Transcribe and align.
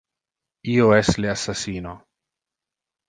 Io 0.75 0.87
es 1.01 1.11
le 1.25 1.31
assassino. 1.35 1.93